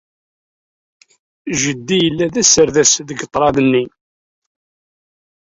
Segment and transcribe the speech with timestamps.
[1.61, 3.83] Jeddi yella d aserdas deg ṭṭraḍ-nni.